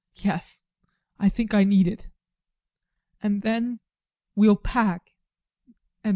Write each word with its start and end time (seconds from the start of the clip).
ADOLPH. 0.15 0.25
Yes, 0.25 0.63
I 1.19 1.29
think 1.29 1.53
I 1.53 1.63
need 1.63 1.87
it. 1.87 2.07
And 3.21 3.43
then 3.43 3.79
we'll 4.35 4.55
pack 4.55 5.13
and 6.03 6.09
leave. 6.09 6.09